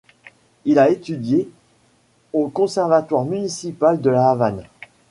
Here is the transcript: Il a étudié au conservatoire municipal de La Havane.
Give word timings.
Il 0.65 0.79
a 0.79 0.89
étudié 0.89 1.47
au 2.33 2.49
conservatoire 2.49 3.23
municipal 3.23 4.01
de 4.01 4.09
La 4.09 4.31
Havane. 4.31 4.63